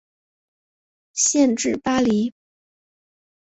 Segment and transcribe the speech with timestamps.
[1.13, 2.33] 县治巴黎。